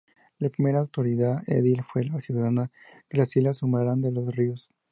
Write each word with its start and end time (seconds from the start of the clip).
La 0.39 0.49
primera 0.49 0.79
autoridad 0.79 1.43
edil 1.45 1.83
fue 1.83 2.03
la 2.05 2.19
ciudadana 2.19 2.71
Graciela 3.07 3.53
Sumarán 3.53 4.01
De 4.01 4.11
los 4.11 4.35
Ríos. 4.35 4.71